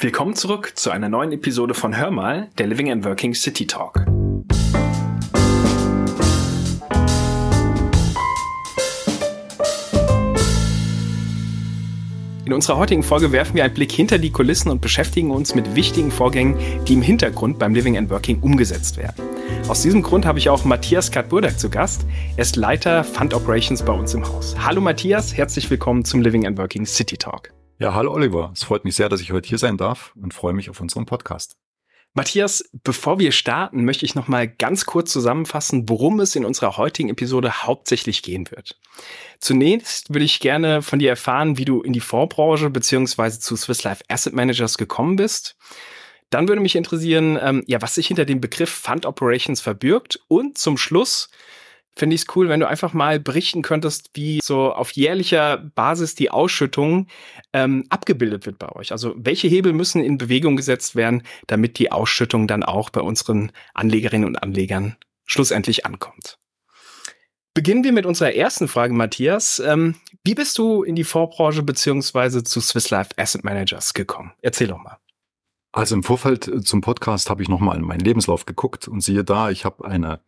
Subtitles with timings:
[0.00, 4.06] Willkommen zurück zu einer neuen Episode von Hör mal, der Living and Working City Talk.
[12.46, 15.74] In unserer heutigen Folge werfen wir einen Blick hinter die Kulissen und beschäftigen uns mit
[15.74, 16.56] wichtigen Vorgängen,
[16.86, 19.24] die im Hintergrund beim Living and Working umgesetzt werden.
[19.66, 22.06] Aus diesem Grund habe ich auch Matthias Katburdak zu Gast.
[22.36, 24.54] Er ist Leiter Fund Operations bei uns im Haus.
[24.64, 27.52] Hallo Matthias, herzlich willkommen zum Living and Working City Talk.
[27.80, 28.50] Ja, hallo Oliver.
[28.54, 31.06] Es freut mich sehr, dass ich heute hier sein darf und freue mich auf unseren
[31.06, 31.56] Podcast.
[32.12, 36.76] Matthias, bevor wir starten, möchte ich noch mal ganz kurz zusammenfassen, worum es in unserer
[36.76, 38.76] heutigen Episode hauptsächlich gehen wird.
[39.38, 43.84] Zunächst würde ich gerne von dir erfahren, wie du in die Vorbranche beziehungsweise zu Swiss
[43.84, 45.56] Life Asset Managers gekommen bist.
[46.30, 50.58] Dann würde mich interessieren, ähm, ja, was sich hinter dem Begriff Fund Operations verbirgt und
[50.58, 51.30] zum Schluss
[51.98, 56.14] finde ich es cool, wenn du einfach mal berichten könntest, wie so auf jährlicher Basis
[56.14, 57.08] die Ausschüttung
[57.52, 58.92] ähm, abgebildet wird bei euch.
[58.92, 63.52] Also welche Hebel müssen in Bewegung gesetzt werden, damit die Ausschüttung dann auch bei unseren
[63.74, 66.38] Anlegerinnen und Anlegern schlussendlich ankommt.
[67.54, 69.58] Beginnen wir mit unserer ersten Frage, Matthias.
[69.58, 74.32] Ähm, wie bist du in die Vorbranche beziehungsweise zu Swiss Life Asset Managers gekommen?
[74.42, 74.98] Erzähl doch mal.
[75.72, 79.50] Also im Vorfeld zum Podcast habe ich nochmal in meinen Lebenslauf geguckt und siehe da,
[79.50, 80.20] ich habe eine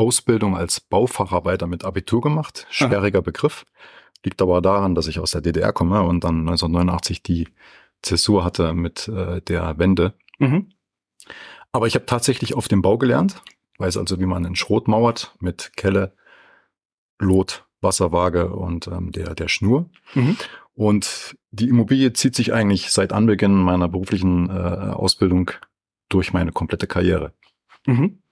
[0.00, 2.66] Ausbildung als Baufacharbeiter mit Abitur gemacht.
[2.70, 3.24] Sperriger Aha.
[3.24, 3.66] Begriff.
[4.24, 7.48] Liegt aber daran, dass ich aus der DDR komme und dann 1989 die
[8.00, 10.14] Zäsur hatte mit äh, der Wende.
[10.38, 10.70] Mhm.
[11.72, 13.42] Aber ich habe tatsächlich auf dem Bau gelernt,
[13.76, 16.14] weiß also, wie man einen Schrot mauert mit Kelle,
[17.18, 19.90] Lot, Wasserwaage und ähm, der, der Schnur.
[20.14, 20.38] Mhm.
[20.72, 25.50] Und die Immobilie zieht sich eigentlich seit Anbeginn meiner beruflichen äh, Ausbildung
[26.08, 27.34] durch meine komplette Karriere.
[27.84, 28.22] Mhm.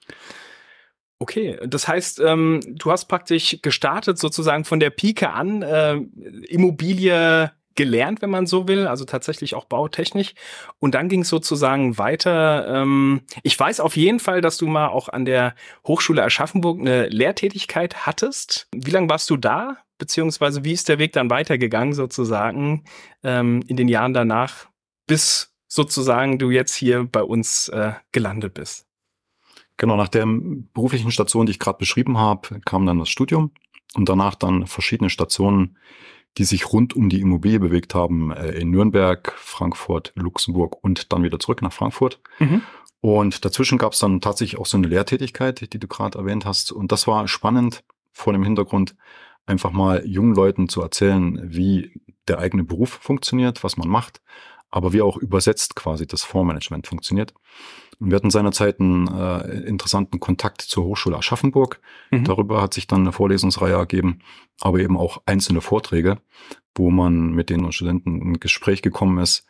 [1.20, 5.97] Okay, das heißt, ähm, du hast praktisch gestartet sozusagen von der Pike an, äh,
[6.48, 10.34] Immobilie gelernt, wenn man so will, also tatsächlich auch bautechnisch.
[10.80, 12.66] Und dann ging es sozusagen weiter.
[12.83, 15.55] Ähm, ich weiß auf jeden Fall, dass du mal auch an der
[15.86, 18.66] Hochschule Aschaffenburg eine Lehrtätigkeit hattest.
[18.74, 19.79] Wie lange warst du da?
[19.96, 22.85] Beziehungsweise wie ist der Weg dann weitergegangen sozusagen
[23.23, 24.68] ähm, in den Jahren danach,
[25.06, 28.87] bis sozusagen du jetzt hier bei uns äh, gelandet bist?
[29.78, 33.52] Genau, nach der beruflichen Station, die ich gerade beschrieben habe, kam dann das Studium
[33.94, 35.78] und danach dann verschiedene Stationen,
[36.36, 41.22] die sich rund um die Immobilie bewegt haben, äh, in Nürnberg, Frankfurt, Luxemburg und dann
[41.22, 42.20] wieder zurück nach Frankfurt.
[42.38, 42.62] Mhm.
[43.00, 46.72] Und dazwischen gab es dann tatsächlich auch so eine Lehrtätigkeit, die du gerade erwähnt hast.
[46.72, 48.96] Und das war spannend vor dem Hintergrund,
[49.46, 51.92] einfach mal jungen Leuten zu erzählen, wie
[52.27, 54.20] der eigene Beruf funktioniert, was man macht,
[54.70, 57.33] aber wie auch übersetzt quasi das Fondsmanagement funktioniert.
[58.01, 61.81] Wir hatten seinerzeit einen äh, interessanten Kontakt zur Hochschule Aschaffenburg.
[62.11, 62.25] Mhm.
[62.25, 64.20] Darüber hat sich dann eine Vorlesungsreihe ergeben,
[64.61, 66.19] aber eben auch einzelne Vorträge,
[66.77, 69.45] wo man mit den Studenten in Gespräch gekommen ist.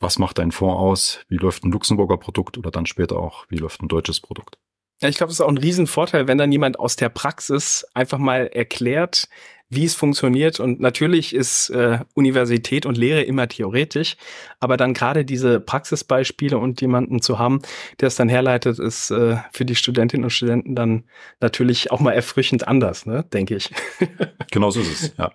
[0.00, 1.24] Was macht ein Fonds aus?
[1.28, 4.58] Wie läuft ein Luxemburger Produkt oder dann später auch, wie läuft ein deutsches Produkt?
[5.02, 8.18] Ja, ich glaube, das ist auch ein Riesenvorteil, wenn dann jemand aus der Praxis einfach
[8.18, 9.28] mal erklärt,
[9.68, 10.60] wie es funktioniert.
[10.60, 14.16] Und natürlich ist äh, Universität und Lehre immer theoretisch,
[14.60, 17.62] aber dann gerade diese Praxisbeispiele und jemanden zu haben,
[17.98, 21.04] der es dann herleitet, ist äh, für die Studentinnen und Studenten dann
[21.40, 23.70] natürlich auch mal erfrischend anders, ne, denke ich.
[24.52, 25.32] genau so ist es, ja.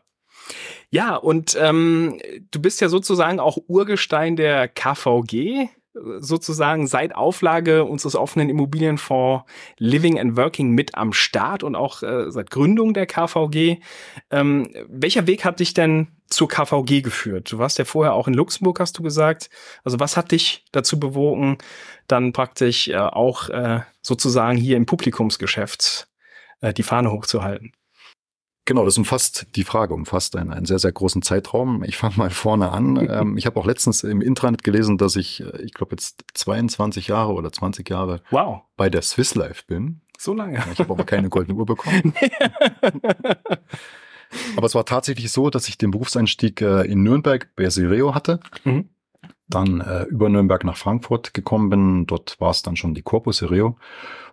[0.89, 5.67] Ja, und ähm, du bist ja sozusagen auch Urgestein der KVG,
[6.19, 9.45] sozusagen seit Auflage unseres offenen Immobilienfonds
[9.77, 13.79] Living and Working mit am Start und auch äh, seit Gründung der KVG.
[14.31, 17.51] Ähm, welcher Weg hat dich denn zur KVG geführt?
[17.51, 19.49] Du warst ja vorher auch in Luxemburg, hast du gesagt.
[19.83, 21.57] Also was hat dich dazu bewogen,
[22.07, 26.07] dann praktisch äh, auch äh, sozusagen hier im Publikumsgeschäft
[26.61, 27.73] äh, die Fahne hochzuhalten?
[28.67, 31.85] Genau, das umfasst die Frage, umfasst einen, einen sehr, sehr großen Zeitraum.
[31.85, 32.97] Ich fange mal vorne an.
[33.09, 37.07] ähm, ich habe auch letztens im Intranet gelesen, dass ich, äh, ich glaube jetzt 22
[37.07, 38.63] Jahre oder 20 Jahre wow.
[38.75, 40.01] bei der Swiss Life bin.
[40.19, 40.61] So lange.
[40.73, 42.13] Ich habe aber keine goldene Uhr bekommen.
[44.57, 48.41] aber es war tatsächlich so, dass ich den Berufseinstieg äh, in Nürnberg bei Sireo hatte.
[48.65, 48.89] Mhm
[49.47, 52.05] dann äh, über Nürnberg nach Frankfurt gekommen bin.
[52.05, 53.77] Dort war es dann schon die Corpus Sereo.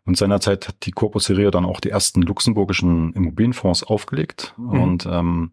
[0.04, 4.54] Und seinerzeit hat die Corpus Sereo dann auch die ersten luxemburgischen Immobilienfonds aufgelegt.
[4.56, 4.82] Mhm.
[4.82, 5.52] Und ähm,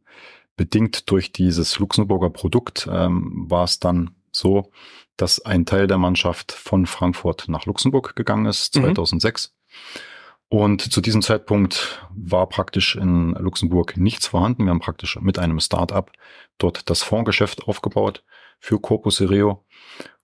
[0.55, 4.71] bedingt durch dieses Luxemburger Produkt ähm, war es dann so,
[5.17, 9.53] dass ein Teil der Mannschaft von Frankfurt nach Luxemburg gegangen ist, 2006.
[9.53, 10.01] Mhm.
[10.49, 14.65] Und zu diesem Zeitpunkt war praktisch in Luxemburg nichts vorhanden.
[14.65, 16.11] Wir haben praktisch mit einem Start-up
[16.57, 18.25] dort das Fondsgeschäft aufgebaut
[18.61, 19.65] für Corpus Sereo.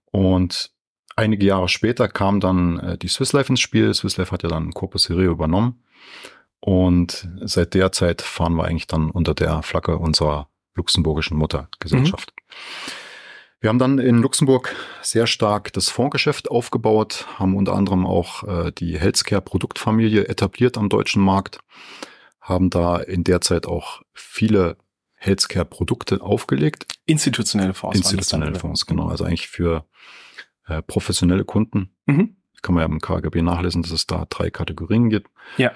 [0.06, 0.72] Und
[1.18, 3.94] einige Jahre später kam dann äh, die Swiss Life ins Spiel.
[3.94, 5.84] Swiss Life hat ja dann Corpus Sereo übernommen.
[6.60, 12.32] Und seit der Zeit fahren wir eigentlich dann unter der Flagge unserer luxemburgischen Muttergesellschaft.
[12.36, 12.92] Mhm.
[13.60, 18.72] Wir haben dann in Luxemburg sehr stark das Fondsgeschäft aufgebaut, haben unter anderem auch äh,
[18.72, 21.60] die Healthcare-Produktfamilie etabliert am deutschen Markt,
[22.40, 24.78] haben da in der Zeit auch viele
[25.28, 26.88] Healthcare-Produkte aufgelegt.
[27.06, 27.98] Institutionelle Fonds.
[27.98, 29.08] Institutionelle Fonds, genau.
[29.08, 29.86] Also eigentlich für
[30.66, 31.96] äh, professionelle Kunden.
[32.06, 32.38] Mhm.
[32.62, 35.30] Kann man ja im KGB nachlesen, dass es da drei Kategorien gibt.
[35.58, 35.72] Ja.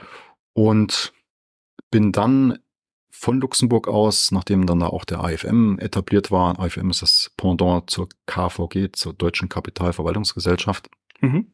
[0.53, 1.13] Und
[1.91, 2.59] bin dann
[3.11, 7.89] von Luxemburg aus, nachdem dann da auch der AFM etabliert war, AFM ist das Pendant
[7.89, 10.89] zur KVG, zur Deutschen Kapitalverwaltungsgesellschaft,
[11.19, 11.51] mhm.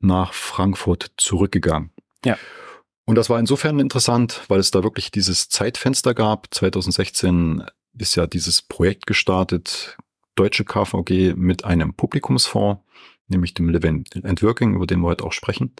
[0.00, 1.92] nach Frankfurt zurückgegangen.
[2.24, 2.36] Ja.
[3.06, 6.52] Und das war insofern interessant, weil es da wirklich dieses Zeitfenster gab.
[6.52, 7.64] 2016
[7.96, 9.96] ist ja dieses Projekt gestartet,
[10.34, 12.82] Deutsche KVG mit einem Publikumsfonds,
[13.28, 15.74] nämlich dem Live and Working, über den wir heute auch sprechen.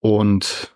[0.00, 0.72] Und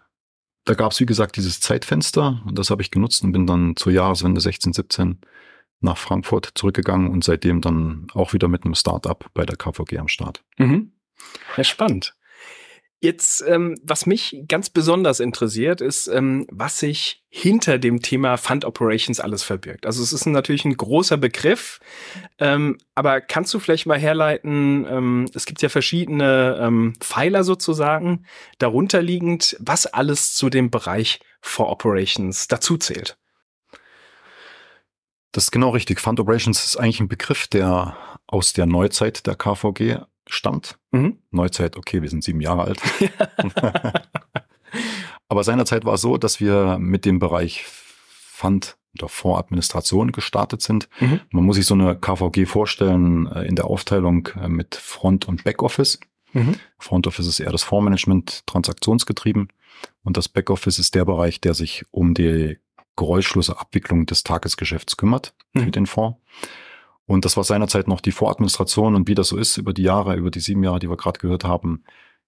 [0.64, 3.76] da gab es, wie gesagt, dieses Zeitfenster und das habe ich genutzt und bin dann
[3.76, 5.18] zur Jahreswende 16, 17
[5.80, 10.08] nach Frankfurt zurückgegangen und seitdem dann auch wieder mit einem Startup bei der KVG am
[10.08, 10.42] Start.
[10.58, 10.92] Mhm.
[11.56, 12.14] Ja, spannend.
[13.00, 18.64] Jetzt, ähm, was mich ganz besonders interessiert, ist, ähm, was sich hinter dem Thema Fund
[18.64, 19.86] Operations alles verbirgt.
[19.86, 21.78] Also es ist natürlich ein großer Begriff,
[22.38, 28.26] ähm, aber kannst du vielleicht mal herleiten, ähm, es gibt ja verschiedene ähm, Pfeiler sozusagen,
[28.58, 33.16] darunter liegend, was alles zu dem Bereich For Operations dazu zählt?
[35.30, 36.00] Das ist genau richtig.
[36.00, 37.96] Fund Operations ist eigentlich ein Begriff, der
[38.26, 40.78] aus der Neuzeit der KVG stammt.
[40.90, 41.17] Mhm.
[41.30, 42.80] Neuzeit, okay, wir sind sieben Jahre alt.
[45.28, 50.88] Aber seinerzeit war es so, dass wir mit dem Bereich Fund oder Fondsadministration gestartet sind.
[51.00, 51.20] Mhm.
[51.30, 55.44] Man muss sich so eine KVG vorstellen äh, in der Aufteilung äh, mit Front- und
[55.44, 56.00] Backoffice.
[56.32, 56.56] Mhm.
[56.78, 59.48] Front Office ist eher das Fondsmanagement transaktionsgetrieben
[60.02, 62.58] und das Backoffice ist der Bereich, der sich um die
[62.96, 65.60] geräuschlose Abwicklung des Tagesgeschäfts kümmert mhm.
[65.64, 66.18] für den Fonds.
[67.08, 70.14] Und das war seinerzeit noch die Voradministration und wie das so ist über die Jahre,
[70.14, 71.82] über die sieben Jahre, die wir gerade gehört haben,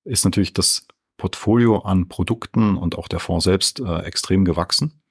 [0.05, 0.88] ist natürlich das
[1.19, 5.03] Portfolio an Produkten und auch der Fonds selbst äh, extrem gewachsen.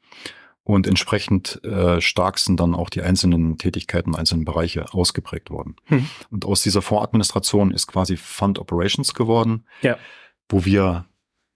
[0.64, 5.76] Und entsprechend äh, stark sind dann auch die einzelnen Tätigkeiten, einzelnen Bereiche ausgeprägt worden.
[5.86, 6.10] Hm.
[6.32, 9.98] Und aus dieser Fondsadministration ist quasi Fund Operations geworden, ja.
[10.50, 11.06] wo wir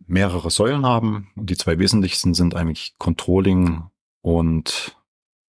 [0.06, 1.32] mehrere Säulen haben.
[1.36, 3.84] Und die zwei wesentlichsten sind eigentlich Controlling
[4.22, 4.96] und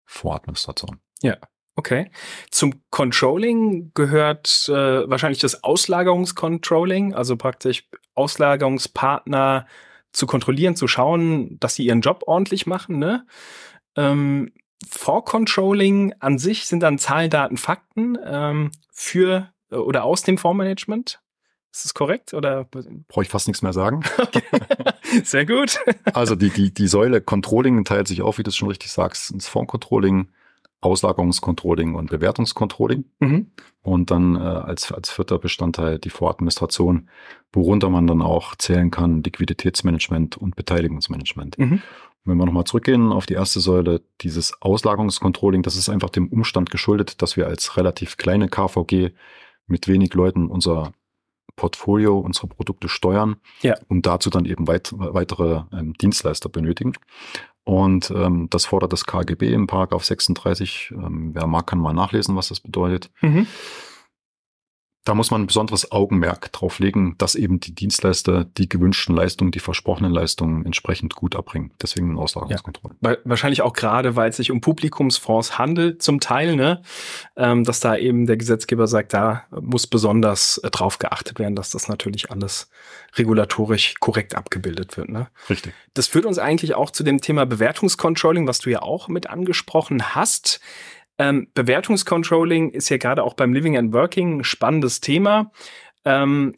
[0.07, 1.01] Fondsadministration.
[1.21, 1.37] Ja.
[1.77, 2.11] Okay.
[2.51, 9.67] Zum Controlling gehört äh, wahrscheinlich das Auslagerungscontrolling, also praktisch Auslagerungspartner
[10.13, 12.99] zu kontrollieren, zu schauen, dass sie ihren Job ordentlich machen.
[12.99, 13.27] Ne?
[13.97, 14.53] Ähm,
[14.89, 20.39] For Controlling an sich sind dann Zahlen, Daten, Fakten ähm, für äh, oder aus dem
[20.39, 21.21] Fondsmanagement.
[21.73, 22.35] Ist das korrekt?
[22.35, 22.69] Oder
[23.09, 24.05] brauche ich fast nichts mehr sagen?
[25.25, 25.81] Sehr gut.
[26.13, 29.33] also die, die, die Säule Controlling teilt sich auf, wie du es schon richtig sagst,
[29.33, 30.29] ins Fondscontrolling,
[30.85, 33.05] Auslagerungscontrolling und Bewertungscontrolling.
[33.21, 33.47] Mhm.
[33.83, 37.09] Und dann äh, als, als vierter Bestandteil die Voradministration,
[37.53, 41.59] worunter man dann auch zählen kann Liquiditätsmanagement und Beteiligungsmanagement.
[41.59, 41.83] Mhm.
[42.25, 46.71] Wenn wir nochmal zurückgehen auf die erste Säule, dieses Auslagerungscontrolling, das ist einfach dem Umstand
[46.71, 49.11] geschuldet, dass wir als relativ kleine KVG
[49.67, 50.93] mit wenig Leuten unser
[51.57, 53.75] Portfolio, unsere Produkte steuern ja.
[53.89, 56.95] und dazu dann eben weit, weitere ähm, Dienstleister benötigen.
[57.65, 60.93] Und ähm, das fordert das KGB im Paragraph 36.
[60.93, 63.11] Ähm, wer mag, kann mal nachlesen, was das bedeutet.
[63.23, 63.47] Mhm
[65.05, 69.51] da muss man ein besonderes Augenmerk drauf legen, dass eben die Dienstleister die gewünschten Leistungen,
[69.51, 71.73] die versprochenen Leistungen entsprechend gut erbringen.
[71.81, 72.95] Deswegen eine Auslagerungskontrolle.
[73.03, 76.81] Ja, wahrscheinlich auch gerade, weil es sich um Publikumsfonds handelt, zum Teil, ne?
[77.37, 81.69] Ähm, dass da eben der Gesetzgeber sagt, da muss besonders äh, drauf geachtet werden, dass
[81.69, 82.71] das natürlich alles
[83.17, 85.11] regulatorisch korrekt abgebildet wird.
[85.11, 85.29] Ne?
[85.51, 85.75] Richtig.
[85.93, 90.15] Das führt uns eigentlich auch zu dem Thema Bewertungscontrolling, was du ja auch mit angesprochen
[90.15, 90.61] hast.
[91.19, 95.53] Ähm, Bewertungscontrolling ist ja gerade auch beim Living and Working ein spannendes Thema.
[96.05, 96.55] Ähm,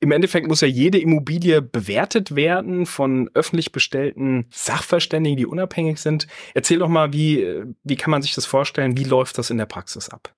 [0.00, 6.26] Im Endeffekt muss ja jede Immobilie bewertet werden von öffentlich bestellten Sachverständigen, die unabhängig sind.
[6.54, 8.96] Erzähl doch mal, wie, wie kann man sich das vorstellen?
[8.96, 10.32] Wie läuft das in der Praxis ab?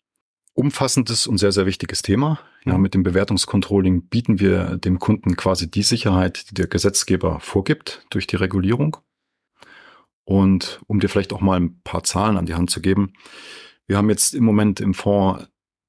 [0.55, 2.41] Umfassendes und sehr, sehr wichtiges Thema.
[2.65, 8.05] Ja, mit dem Bewertungscontrolling bieten wir dem Kunden quasi die Sicherheit, die der Gesetzgeber vorgibt
[8.11, 8.97] durch die Regulierung.
[10.29, 13.15] Und um dir vielleicht auch mal ein paar Zahlen an die Hand zu geben,
[13.87, 15.49] wir haben jetzt im Moment im Fonds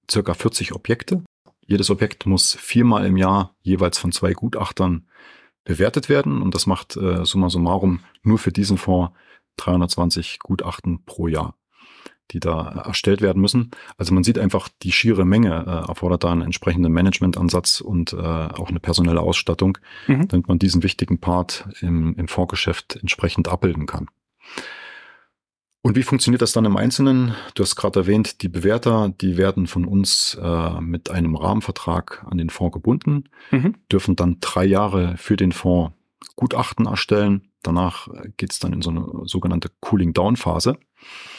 [0.10, 1.26] circa 40 Objekte.
[1.66, 5.10] Jedes Objekt muss viermal im Jahr jeweils von zwei Gutachtern
[5.66, 6.42] bewertet werden.
[6.42, 9.12] Und das macht äh, summa summarum nur für diesen Fonds
[9.58, 11.56] 320 Gutachten pro Jahr,
[12.32, 13.72] die da erstellt werden müssen.
[13.98, 18.16] Also man sieht einfach, die schiere Menge äh, erfordert da einen entsprechenden Managementansatz und äh,
[18.16, 19.78] auch eine personelle Ausstattung,
[20.08, 20.30] mhm.
[20.30, 24.08] damit man diesen wichtigen Part im, im Fondsgeschäft entsprechend abbilden kann.
[25.82, 27.36] Und wie funktioniert das dann im Einzelnen?
[27.56, 32.38] Du hast gerade erwähnt, die Bewerter, die werden von uns äh, mit einem Rahmenvertrag an
[32.38, 33.76] den Fonds gebunden, mhm.
[33.90, 35.94] dürfen dann drei Jahre für den Fonds
[36.36, 37.50] Gutachten erstellen.
[37.64, 40.78] Danach geht es dann in so eine sogenannte Cooling-Down-Phase.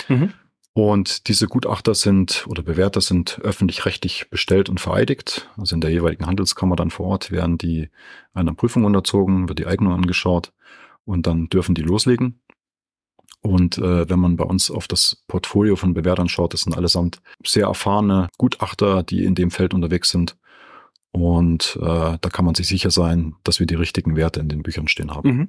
[0.09, 0.33] Mhm.
[0.73, 5.49] Und diese Gutachter sind oder Bewerter sind öffentlich-rechtlich bestellt und vereidigt.
[5.57, 7.91] Also in der jeweiligen Handelskammer dann vor Ort werden die
[8.33, 10.53] einer Prüfung unterzogen, wird die Eignung angeschaut
[11.05, 12.40] und dann dürfen die loslegen.
[13.43, 17.23] Und äh, wenn man bei uns auf das Portfolio von Bewertern schaut, das sind allesamt
[17.45, 20.37] sehr erfahrene Gutachter, die in dem Feld unterwegs sind.
[21.13, 24.63] Und äh, da kann man sich sicher sein, dass wir die richtigen Werte in den
[24.63, 25.31] Büchern stehen haben.
[25.31, 25.49] Mhm.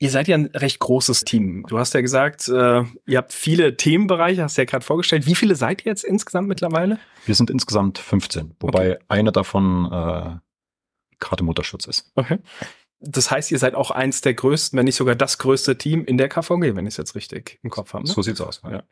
[0.00, 1.64] Ihr seid ja ein recht großes Team.
[1.68, 5.26] Du hast ja gesagt, äh, ihr habt viele Themenbereiche, hast du ja gerade vorgestellt.
[5.26, 6.98] Wie viele seid ihr jetzt insgesamt mittlerweile?
[7.26, 9.04] Wir sind insgesamt 15, wobei okay.
[9.08, 10.36] eine davon äh,
[11.20, 12.10] gerade Mutterschutz ist.
[12.16, 12.38] Okay
[13.06, 16.18] das heißt, ihr seid auch eins der größten, wenn nicht sogar das größte Team in
[16.18, 18.04] der KVG, wenn ich es jetzt richtig im Kopf habe.
[18.04, 18.12] Ne?
[18.12, 18.62] So sieht's aus.
[18.64, 18.82] Ja.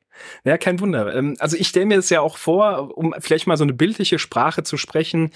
[0.45, 1.15] Ja, kein Wunder.
[1.15, 4.19] Ähm, also ich stelle mir das ja auch vor, um vielleicht mal so eine bildliche
[4.19, 5.31] Sprache zu sprechen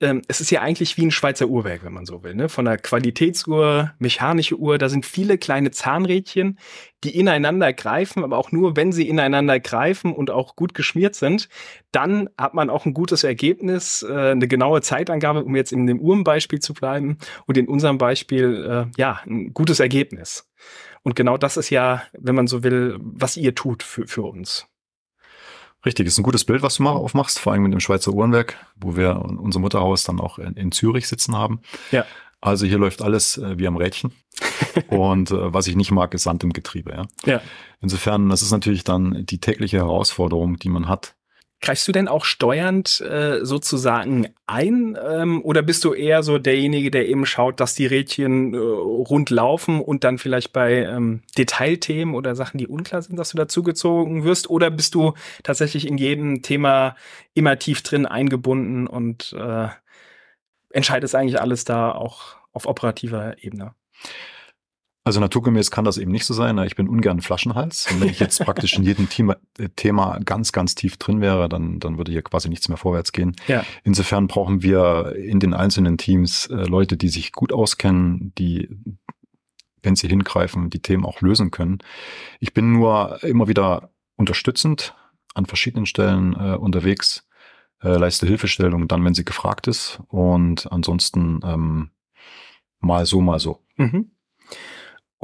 [0.00, 2.34] ähm, es ist ja eigentlich wie ein Schweizer Uhrwerk, wenn man so will.
[2.34, 2.48] Ne?
[2.48, 6.58] Von der Qualitätsuhr, mechanische Uhr, da sind viele kleine Zahnrädchen,
[7.04, 11.48] die ineinander greifen, aber auch nur, wenn sie ineinander greifen und auch gut geschmiert sind,
[11.92, 16.00] dann hat man auch ein gutes Ergebnis, äh, eine genaue Zeitangabe, um jetzt in dem
[16.00, 20.50] Uhrenbeispiel zu bleiben und in unserem Beispiel, äh, ja, ein gutes Ergebnis.
[21.04, 24.66] Und genau das ist ja, wenn man so will, was ihr tut für, für uns.
[25.84, 28.56] Richtig, ist ein gutes Bild, was du mal aufmachst, vor allem mit dem Schweizer Uhrenwerk,
[28.74, 31.60] wo wir unser Mutterhaus dann auch in, in Zürich sitzen haben.
[31.90, 32.06] Ja.
[32.40, 34.12] Also hier läuft alles äh, wie am Rädchen.
[34.88, 36.92] Und äh, was ich nicht mag, ist Sand im Getriebe.
[36.92, 37.06] Ja?
[37.26, 37.40] ja.
[37.80, 41.16] Insofern, das ist natürlich dann die tägliche Herausforderung, die man hat,
[41.64, 46.90] Greifst du denn auch steuernd äh, sozusagen ein ähm, oder bist du eher so derjenige,
[46.90, 52.14] der eben schaut, dass die Rädchen äh, rund laufen und dann vielleicht bei ähm, Detailthemen
[52.14, 54.50] oder Sachen, die unklar sind, dass du dazugezogen wirst?
[54.50, 56.96] Oder bist du tatsächlich in jedem Thema
[57.32, 59.68] immer tief drin eingebunden und äh,
[60.68, 63.74] entscheidest eigentlich alles da auch auf operativer Ebene?
[65.06, 66.56] Also naturgemäß kann das eben nicht so sein.
[66.58, 67.90] Ich bin ungern Flaschenhals.
[67.92, 71.50] Und wenn ich jetzt praktisch in jedem Thema, äh, Thema ganz, ganz tief drin wäre,
[71.50, 73.36] dann, dann würde hier quasi nichts mehr vorwärts gehen.
[73.46, 73.64] Ja.
[73.84, 78.70] Insofern brauchen wir in den einzelnen Teams äh, Leute, die sich gut auskennen, die,
[79.82, 81.78] wenn sie hingreifen, die Themen auch lösen können.
[82.40, 84.94] Ich bin nur immer wieder unterstützend
[85.34, 87.28] an verschiedenen Stellen äh, unterwegs,
[87.82, 90.00] äh, leiste Hilfestellung dann, wenn sie gefragt ist.
[90.08, 91.90] Und ansonsten ähm,
[92.80, 93.60] mal so, mal so.
[93.76, 94.13] Mhm.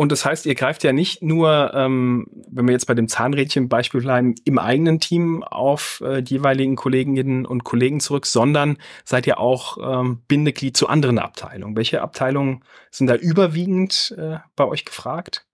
[0.01, 4.01] Und das heißt, ihr greift ja nicht nur, ähm, wenn wir jetzt bei dem Zahnrädchen-Beispiel
[4.01, 9.39] bleiben, im eigenen Team auf äh, die jeweiligen Kolleginnen und Kollegen zurück, sondern seid ihr
[9.39, 11.77] auch ähm, Bindeglied zu anderen Abteilungen.
[11.77, 15.45] Welche Abteilungen sind da überwiegend äh, bei euch gefragt?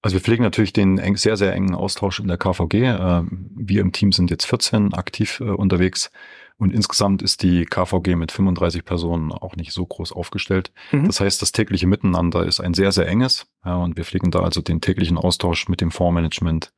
[0.00, 2.74] Also wir pflegen natürlich den eng, sehr, sehr engen Austausch in der KVG.
[2.74, 3.22] Äh,
[3.56, 6.12] wir im Team sind jetzt 14 aktiv äh, unterwegs.
[6.58, 10.72] Und insgesamt ist die KVG mit 35 Personen auch nicht so groß aufgestellt.
[10.90, 11.06] Mhm.
[11.06, 13.46] Das heißt, das tägliche Miteinander ist ein sehr, sehr enges.
[13.64, 16.72] Ja, und wir pflegen da also den täglichen Austausch mit dem Fondsmanagement,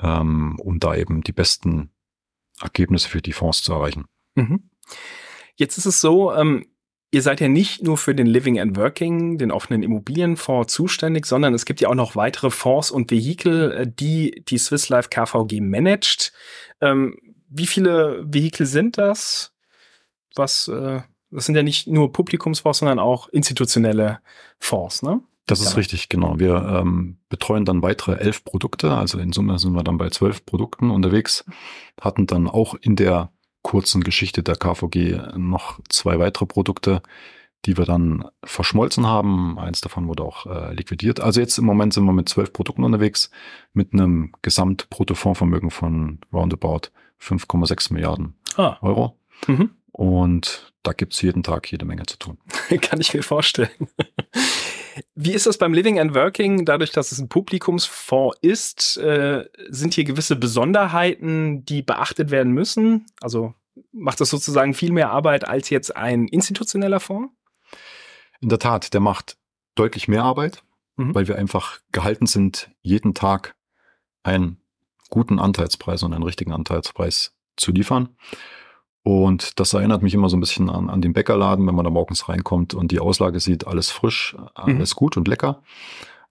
[0.00, 1.90] ähm, um da eben die besten
[2.60, 4.06] Ergebnisse für die Fonds zu erreichen.
[4.34, 4.70] Mhm.
[5.56, 6.66] Jetzt ist es so, ähm,
[7.10, 11.54] ihr seid ja nicht nur für den Living and Working, den offenen Immobilienfonds zuständig, sondern
[11.54, 15.60] es gibt ja auch noch weitere Fonds und Vehikel, äh, die die Swiss Life KVG
[15.60, 16.32] managt.
[16.80, 17.16] Ähm,
[17.58, 19.52] wie viele Vehikel sind das?
[20.34, 24.20] Was, äh, das sind ja nicht nur Publikumsfonds, sondern auch institutionelle
[24.58, 25.20] Fonds, ne?
[25.46, 25.76] Das ist ja.
[25.76, 26.40] richtig, genau.
[26.40, 30.44] Wir ähm, betreuen dann weitere elf Produkte, also in Summe sind wir dann bei zwölf
[30.44, 31.44] Produkten unterwegs,
[32.00, 33.30] hatten dann auch in der
[33.62, 37.00] kurzen Geschichte der KVG noch zwei weitere Produkte,
[37.64, 39.58] die wir dann verschmolzen haben.
[39.58, 41.20] Eins davon wurde auch äh, liquidiert.
[41.20, 43.30] Also jetzt im Moment sind wir mit zwölf Produkten unterwegs,
[43.72, 48.76] mit einem Gesamtbruttofondsvermögen von roundabout 5,6 Milliarden ah.
[48.80, 49.18] Euro.
[49.46, 49.70] Mhm.
[49.92, 52.38] Und da gibt's jeden Tag jede Menge zu tun.
[52.80, 53.70] Kann ich mir vorstellen.
[55.14, 56.64] Wie ist das beim Living and Working?
[56.64, 63.06] Dadurch, dass es ein Publikumsfonds ist, äh, sind hier gewisse Besonderheiten, die beachtet werden müssen?
[63.20, 63.54] Also
[63.92, 67.32] macht das sozusagen viel mehr Arbeit als jetzt ein institutioneller Fonds?
[68.40, 69.36] In der Tat, der macht
[69.74, 70.62] deutlich mehr Arbeit,
[70.96, 71.14] mhm.
[71.14, 73.54] weil wir einfach gehalten sind, jeden Tag
[74.22, 74.58] einen
[75.10, 78.10] guten Anteilspreis und einen richtigen Anteilspreis zu liefern.
[79.02, 81.90] Und das erinnert mich immer so ein bisschen an, an den Bäckerladen, wenn man da
[81.90, 84.98] morgens reinkommt und die Auslage sieht, alles frisch, alles mhm.
[84.98, 85.62] gut und lecker.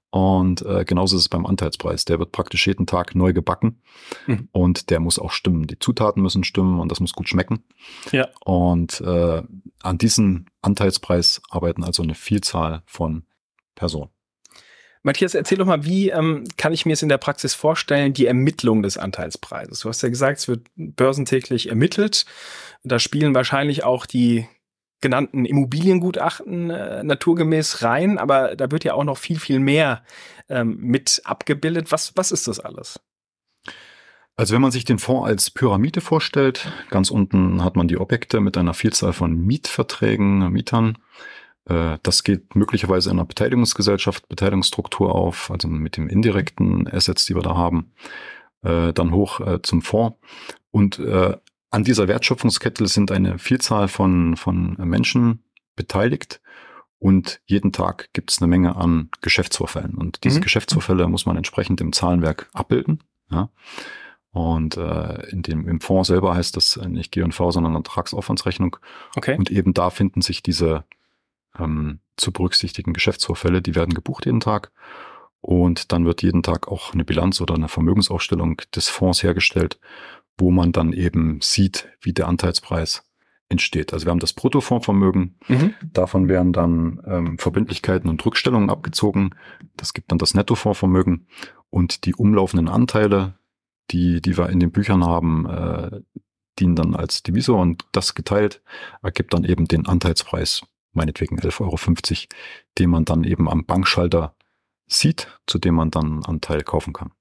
[0.09, 2.05] Und äh, genauso ist es beim Anteilspreis.
[2.05, 3.81] Der wird praktisch jeden Tag neu gebacken
[4.27, 4.47] mhm.
[4.51, 5.67] und der muss auch stimmen.
[5.67, 7.63] Die Zutaten müssen stimmen und das muss gut schmecken.
[8.11, 8.27] Ja.
[8.43, 9.43] Und äh,
[9.81, 13.23] an diesem Anteilspreis arbeiten also eine Vielzahl von
[13.75, 14.09] Personen.
[15.05, 18.25] Matthias, erzähl doch mal, wie ähm, kann ich mir es in der Praxis vorstellen, die
[18.25, 19.81] Ermittlung des Anteilspreises?
[19.81, 22.25] Du hast ja gesagt, es wird börsentäglich ermittelt.
[22.83, 24.47] Da spielen wahrscheinlich auch die
[25.01, 30.03] genannten Immobiliengutachten äh, naturgemäß rein, aber da wird ja auch noch viel, viel mehr
[30.49, 31.91] ähm, mit abgebildet.
[31.91, 32.99] Was, was ist das alles?
[34.35, 38.39] Also wenn man sich den Fonds als Pyramide vorstellt, ganz unten hat man die Objekte
[38.39, 40.97] mit einer Vielzahl von Mietverträgen, Mietern.
[41.65, 47.35] Äh, das geht möglicherweise in einer Beteiligungsgesellschaft, Beteiligungsstruktur auf, also mit dem indirekten Assets, die
[47.35, 47.91] wir da haben,
[48.63, 50.17] äh, dann hoch äh, zum Fonds.
[50.71, 55.43] Und an dieser Wertschöpfungskette sind eine Vielzahl von, von Menschen
[55.77, 56.41] beteiligt.
[56.99, 59.93] Und jeden Tag gibt es eine Menge an Geschäftsvorfällen.
[59.95, 60.43] Und diese mhm.
[60.43, 63.03] Geschäftsvorfälle muss man entsprechend im Zahlenwerk abbilden.
[63.31, 63.49] Ja.
[64.31, 68.75] Und äh, in dem, im Fonds selber heißt das nicht G&V, sondern Ertragsaufwandsrechnung.
[69.15, 69.37] Okay.
[69.37, 70.83] Und eben da finden sich diese
[71.59, 74.71] ähm, zu berücksichtigen Geschäftsvorfälle, die werden gebucht jeden Tag.
[75.41, 79.79] Und dann wird jeden Tag auch eine Bilanz oder eine Vermögensaufstellung des Fonds hergestellt,
[80.37, 83.03] wo man dann eben sieht, wie der Anteilspreis
[83.47, 83.93] entsteht.
[83.93, 85.75] Also wir haben das Bruttofondsvermögen, mhm.
[85.93, 89.35] davon werden dann ähm, Verbindlichkeiten und Rückstellungen abgezogen.
[89.77, 91.27] Das gibt dann das Nettofondsvermögen
[91.69, 93.35] und die umlaufenden Anteile,
[93.91, 96.01] die, die wir in den Büchern haben, äh,
[96.57, 98.63] dienen dann als Divisor und das geteilt
[99.03, 100.63] ergibt dann eben den Anteilspreis
[100.95, 101.77] meinetwegen 11,50 Euro,
[102.77, 104.35] den man dann eben am Bankschalter
[104.87, 107.11] sieht, zu dem man dann einen Anteil kaufen kann.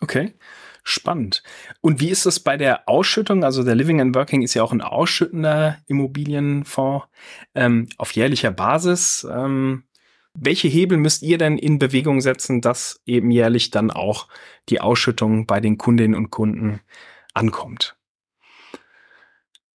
[0.00, 0.34] Okay,
[0.82, 1.42] spannend.
[1.80, 3.44] Und wie ist das bei der Ausschüttung?
[3.44, 7.06] Also der Living and Working ist ja auch ein ausschüttender Immobilienfonds
[7.54, 9.26] ähm, auf jährlicher Basis.
[9.30, 9.84] Ähm,
[10.34, 14.28] welche Hebel müsst ihr denn in Bewegung setzen, dass eben jährlich dann auch
[14.68, 16.80] die Ausschüttung bei den Kundinnen und Kunden
[17.34, 17.96] ankommt?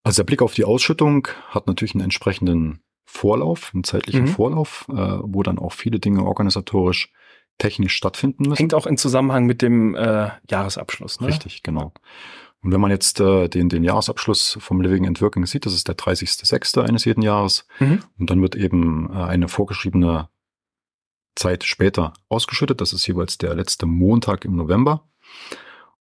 [0.04, 4.28] Also der Blick auf die Ausschüttung hat natürlich einen entsprechenden Vorlauf, einen zeitlichen mhm.
[4.28, 7.12] Vorlauf, äh, wo dann auch viele Dinge organisatorisch,
[7.58, 8.60] technisch stattfinden müssen.
[8.60, 11.28] Hängt auch in Zusammenhang mit dem äh, Jahresabschluss, ne?
[11.28, 11.92] Richtig, genau.
[12.62, 15.88] Und wenn man jetzt äh, den, den Jahresabschluss vom Living and Working sieht, das ist
[15.88, 16.82] der 30.06.
[16.82, 17.66] eines jeden Jahres.
[17.80, 18.04] Mhm.
[18.18, 20.30] Und dann wird eben äh, eine vorgeschriebene
[21.36, 22.80] Zeit später ausgeschüttet.
[22.80, 25.10] Das ist jeweils der letzte Montag im November.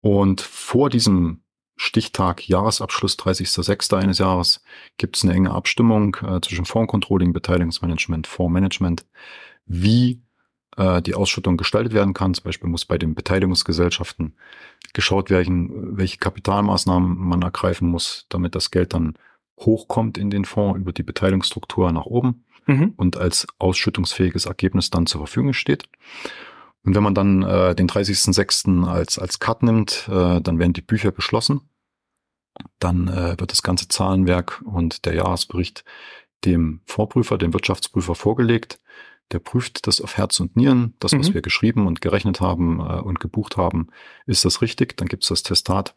[0.01, 1.43] Und vor diesem
[1.77, 3.97] Stichtag Jahresabschluss 30.06.
[3.97, 4.63] eines Jahres
[4.97, 9.05] gibt es eine enge Abstimmung äh, zwischen Fondscontrolling, Beteiligungsmanagement, Fondsmanagement,
[9.65, 10.21] wie
[10.77, 12.33] äh, die Ausschüttung gestaltet werden kann.
[12.33, 14.35] Zum Beispiel muss bei den Beteiligungsgesellschaften
[14.93, 19.15] geschaut werden, welche Kapitalmaßnahmen man ergreifen muss, damit das Geld dann
[19.59, 22.93] hochkommt in den Fonds über die Beteiligungsstruktur nach oben mhm.
[22.97, 25.87] und als ausschüttungsfähiges Ergebnis dann zur Verfügung steht.
[26.85, 28.85] Und wenn man dann äh, den 30.06.
[28.87, 31.61] als, als Cut nimmt, äh, dann werden die Bücher geschlossen.
[32.79, 35.83] Dann äh, wird das ganze Zahlenwerk und der Jahresbericht
[36.45, 38.79] dem Vorprüfer, dem Wirtschaftsprüfer vorgelegt.
[39.31, 40.93] Der prüft das auf Herz und Nieren.
[40.99, 41.33] Das, was mhm.
[41.33, 43.87] wir geschrieben und gerechnet haben äh, und gebucht haben,
[44.27, 44.95] ist das richtig?
[44.97, 45.95] Dann gibt's das Testat.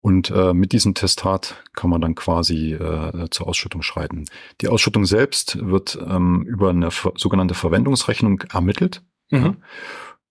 [0.00, 4.24] Und äh, mit diesem Testat kann man dann quasi äh, zur Ausschüttung schreiten.
[4.60, 9.02] Die Ausschüttung selbst wird ähm, über eine sogenannte Verwendungsrechnung ermittelt.
[9.30, 9.44] Mhm.
[9.44, 9.56] Ja.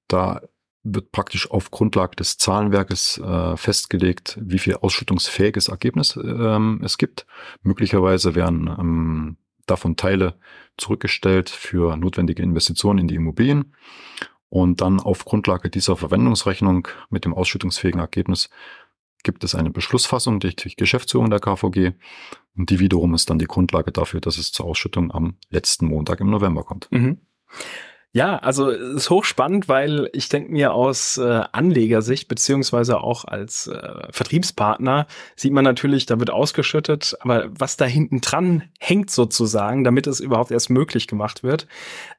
[0.07, 0.41] Da
[0.83, 7.25] wird praktisch auf Grundlage des Zahlenwerkes äh, festgelegt, wie viel ausschüttungsfähiges Ergebnis ähm, es gibt.
[7.63, 10.35] Möglicherweise werden ähm, davon Teile
[10.77, 13.73] zurückgestellt für notwendige Investitionen in die Immobilien.
[14.49, 18.49] Und dann auf Grundlage dieser Verwendungsrechnung mit dem ausschüttungsfähigen Ergebnis
[19.23, 21.93] gibt es eine Beschlussfassung durch die Geschäftsführung der KVG.
[22.55, 26.19] Und die wiederum ist dann die Grundlage dafür, dass es zur Ausschüttung am letzten Montag
[26.19, 26.87] im November kommt.
[26.91, 27.17] Mhm.
[28.15, 34.07] Ja, also ist hochspannend, weil ich denke mir aus äh, Anlegersicht beziehungsweise auch als äh,
[34.09, 40.07] Vertriebspartner sieht man natürlich, da wird ausgeschüttet, aber was da hinten dran hängt sozusagen, damit
[40.07, 41.67] es überhaupt erst möglich gemacht wird,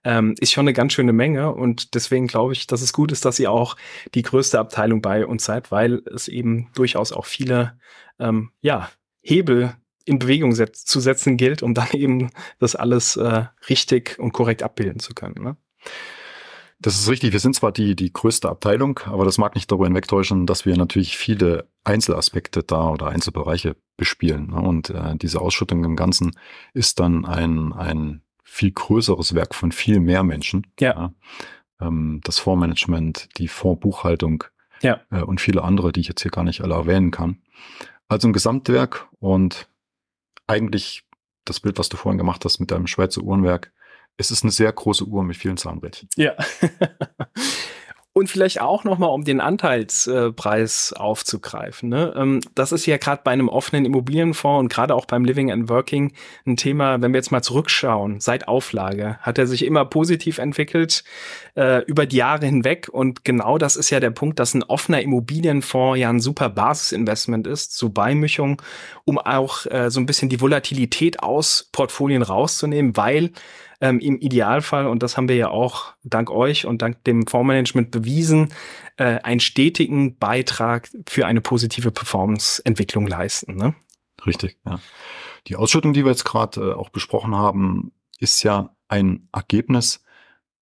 [0.05, 3.25] ähm, ist schon eine ganz schöne Menge und deswegen glaube ich, dass es gut ist,
[3.25, 3.75] dass ihr auch
[4.15, 7.79] die größte Abteilung bei uns seid, weil es eben durchaus auch viele
[8.19, 8.91] ähm, ja
[9.23, 14.35] Hebel in Bewegung setz zu setzen gilt, um dann eben das alles äh, richtig und
[14.35, 15.43] korrekt abbilden zu können.
[15.43, 15.57] Ne?
[16.79, 17.33] Das ist richtig.
[17.33, 20.77] Wir sind zwar die, die größte Abteilung, aber das mag nicht darüber hinwegtäuschen, dass wir
[20.77, 24.49] natürlich viele Einzelaspekte da oder Einzelbereiche bespielen.
[24.49, 24.61] Ne?
[24.61, 26.37] Und äh, diese Ausschüttung im Ganzen
[26.75, 30.67] ist dann ein, ein viel größeres Werk von viel mehr Menschen.
[30.79, 30.95] Ja.
[30.95, 31.15] ja.
[31.81, 34.45] Ähm, das Fondsmanagement, die Fondsbuchhaltung
[34.83, 35.01] ja.
[35.11, 37.43] äh, und viele andere, die ich jetzt hier gar nicht alle erwähnen kann.
[38.09, 39.69] Also ein Gesamtwerk und
[40.47, 41.05] eigentlich
[41.45, 43.73] das Bild, was du vorhin gemacht hast mit deinem Schweizer Uhrenwerk,
[44.17, 46.09] es ist eine sehr große Uhr mit vielen Zahnrädchen.
[46.17, 46.35] Ja.
[48.17, 51.91] Und vielleicht auch nochmal, um den Anteilspreis aufzugreifen.
[51.91, 52.15] Ne?
[52.17, 55.69] Ähm, das ist ja gerade bei einem offenen Immobilienfonds und gerade auch beim Living and
[55.69, 56.15] Working
[56.47, 61.05] ein Thema, wenn wir jetzt mal zurückschauen, seit Auflage hat er sich immer positiv entwickelt
[61.57, 62.89] äh, über die Jahre hinweg.
[62.91, 67.47] Und genau das ist ja der Punkt, dass ein offener Immobilienfonds ja ein super Basisinvestment
[67.47, 68.63] ist zur Beimischung,
[69.05, 73.33] um auch äh, so ein bisschen die Volatilität aus Portfolien rauszunehmen, weil
[73.81, 77.91] ähm, im Idealfall, und das haben wir ja auch dank euch und dank dem Fondsmanagement
[77.91, 78.53] bewiesen,
[78.97, 83.57] äh, einen stetigen Beitrag für eine positive Performance-Entwicklung leisten.
[83.57, 83.75] Ne?
[84.27, 84.81] Richtig, ja.
[85.47, 90.03] Die Ausschüttung, die wir jetzt gerade äh, auch besprochen haben, ist ja ein Ergebnis,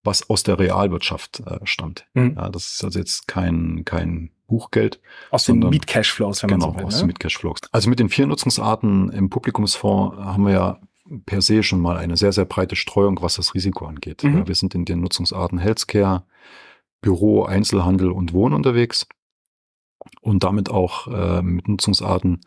[0.03, 2.07] was aus der Realwirtschaft äh, stammt.
[2.15, 2.35] Mhm.
[2.37, 5.01] Ja, das ist also jetzt kein, kein Buchgeld.
[5.31, 6.87] Aus den Mietcashflows, wenn genau, man so will.
[6.87, 7.01] Aus ne?
[7.01, 7.61] den Mietcashflows.
[7.73, 10.81] Also mit den vier Nutzungsarten im Publikumsfonds haben wir ja
[11.27, 14.25] per se schon mal eine sehr, sehr breite Streuung, was das Risiko angeht.
[14.25, 14.39] Mhm.
[14.39, 16.25] Ja, wir sind in den Nutzungsarten Healthcare,
[17.01, 19.07] Büro, Einzelhandel und Wohnen unterwegs
[20.21, 22.41] und damit auch äh, mit Nutzungsarten,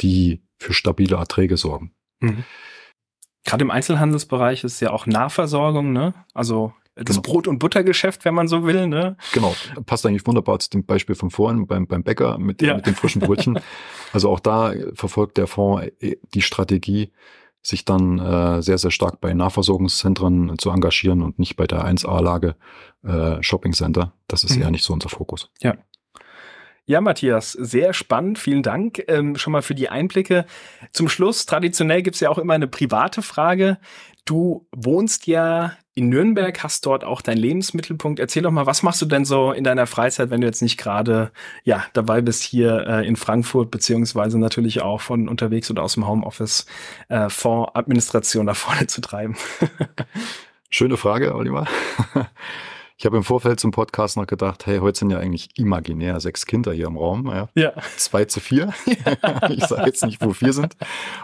[0.00, 1.92] die für stabile Erträge sorgen.
[2.20, 2.44] Mhm.
[3.44, 6.14] Gerade im Einzelhandelsbereich ist ja auch Nahversorgung, ne?
[6.32, 7.22] Also das genau.
[7.22, 9.16] Brot- und Buttergeschäft, wenn man so will, ne?
[9.32, 9.54] Genau,
[9.86, 12.76] passt eigentlich wunderbar zu dem Beispiel von vorhin beim, beim Bäcker mit, ja.
[12.76, 13.58] mit den frischen Brötchen.
[14.12, 17.10] also auch da verfolgt der Fonds äh, die Strategie,
[17.62, 22.56] sich dann äh, sehr, sehr stark bei Nahversorgungszentren zu engagieren und nicht bei der 1A-Lage
[23.04, 24.12] äh, Shopping Center.
[24.26, 24.62] Das ist mhm.
[24.62, 25.50] eher nicht so unser Fokus.
[25.60, 25.76] Ja.
[26.84, 28.40] Ja, Matthias, sehr spannend.
[28.40, 30.46] Vielen Dank ähm, schon mal für die Einblicke.
[30.92, 33.78] Zum Schluss, traditionell gibt's ja auch immer eine private Frage.
[34.24, 38.18] Du wohnst ja in Nürnberg, hast dort auch deinen Lebensmittelpunkt.
[38.18, 40.78] Erzähl doch mal, was machst du denn so in deiner Freizeit, wenn du jetzt nicht
[40.78, 41.30] gerade
[41.64, 46.06] ja dabei bist, hier äh, in Frankfurt beziehungsweise natürlich auch von unterwegs oder aus dem
[46.06, 46.66] Homeoffice
[47.08, 49.36] äh, Fondsadministration nach vorne zu treiben?
[50.70, 51.66] Schöne Frage, Oliver.
[52.96, 56.46] Ich habe im Vorfeld zum Podcast noch gedacht, hey, heute sind ja eigentlich imaginär sechs
[56.46, 57.26] Kinder hier im Raum.
[57.26, 57.48] Ja.
[57.54, 57.72] ja.
[57.96, 58.72] Zwei zu vier.
[59.50, 60.76] ich sage jetzt nicht, wo vier sind.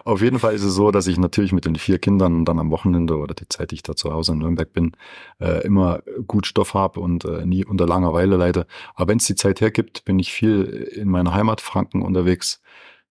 [0.04, 2.70] Auf jeden Fall ist es so, dass ich natürlich mit den vier Kindern dann am
[2.70, 4.92] Wochenende oder die Zeit, die ich da zu Hause in Nürnberg bin,
[5.40, 8.66] äh, immer gut Stoff habe und äh, nie unter Langeweile leide.
[8.94, 12.61] Aber wenn es die Zeit hergibt, bin ich viel in meiner Heimat Franken unterwegs,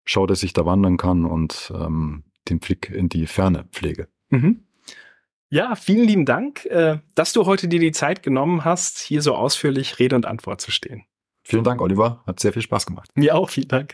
[0.05, 4.07] schaue, dass ich da wandern kann und ähm, den Blick in die Ferne pflege.
[4.29, 4.66] Mhm.
[5.49, 9.33] Ja, vielen lieben Dank, äh, dass du heute dir die Zeit genommen hast, hier so
[9.33, 11.05] ausführlich Rede und Antwort zu stehen.
[11.41, 12.21] Vielen Dank, Oliver.
[12.27, 13.09] Hat sehr viel Spaß gemacht.
[13.15, 13.93] Mir auch, vielen Dank.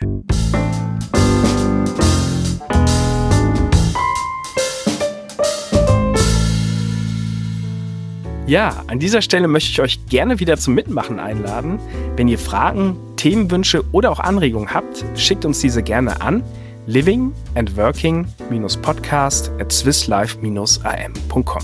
[8.48, 11.80] Ja, an dieser Stelle möchte ich euch gerne wieder zum Mitmachen einladen.
[12.16, 16.44] Wenn ihr Fragen, Themenwünsche oder auch Anregungen habt, schickt uns diese gerne an
[16.88, 21.64] living and working-podcast at swisslife-am.com.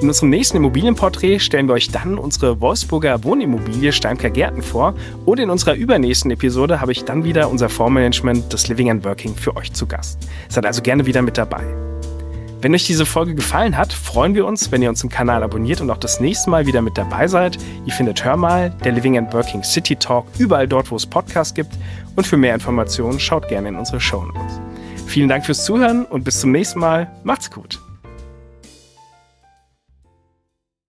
[0.00, 4.94] In unserem nächsten Immobilienporträt stellen wir euch dann unsere Wolfsburger Wohnimmobilie Steimker Gärten vor
[5.26, 9.34] und in unserer übernächsten Episode habe ich dann wieder unser Fondsmanagement des Living and Working
[9.36, 10.18] für euch zu Gast.
[10.48, 11.91] Seid also gerne wieder mit dabei.
[12.62, 15.80] Wenn euch diese Folge gefallen hat, freuen wir uns, wenn ihr uns im Kanal abonniert
[15.80, 17.58] und auch das nächste Mal wieder mit dabei seid.
[17.86, 21.54] Ihr findet Hör mal, der Living and Working City Talk, überall dort, wo es Podcasts
[21.54, 21.72] gibt.
[22.14, 24.60] Und für mehr Informationen schaut gerne in unsere Show Notes.
[25.08, 27.10] Vielen Dank fürs Zuhören und bis zum nächsten Mal.
[27.24, 27.80] Macht's gut.